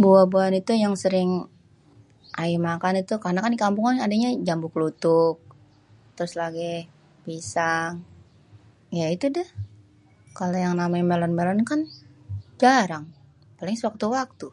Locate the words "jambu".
4.48-4.68